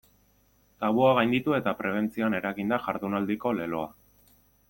[0.83, 3.93] Tabua gainditu eta prebentzioan eragin da jardunaldiko leloa.